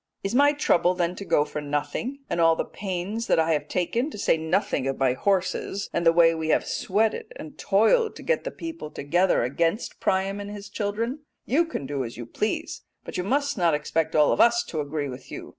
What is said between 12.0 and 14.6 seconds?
as you please, but you must not expect all of